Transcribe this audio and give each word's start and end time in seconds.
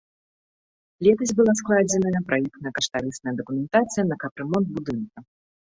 Летась 1.07 1.33
была 1.41 1.53
складзеная 1.61 2.21
праектна-каштарысная 2.31 3.35
дакументацыя 3.43 4.09
на 4.11 4.15
капрамонт 4.27 4.67
будынка. 4.81 5.17